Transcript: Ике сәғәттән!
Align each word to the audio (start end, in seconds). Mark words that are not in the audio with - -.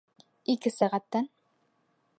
Ике 0.53 0.71
сәғәттән! 0.77 1.31